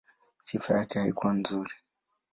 Sifa 0.41 0.73
yake 0.77 0.99
haikuwa 0.99 1.33
nzuri. 1.33 1.73